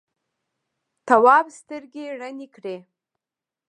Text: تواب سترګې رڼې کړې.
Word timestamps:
تواب 1.07 1.45
سترګې 1.59 2.05
رڼې 2.21 2.47
کړې. 2.55 2.77